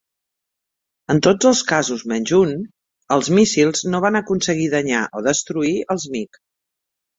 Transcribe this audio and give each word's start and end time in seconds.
En 1.13 1.19
tots 1.27 1.49
els 1.49 1.61
casos 1.71 2.05
menys 2.13 2.33
un, 2.39 2.55
els 3.17 3.31
míssils 3.41 3.85
no 3.93 4.01
van 4.09 4.19
aconseguir 4.23 4.69
danyar 4.75 5.05
o 5.21 5.25
destruir 5.31 5.77
els 5.97 6.11
MiG. 6.17 6.45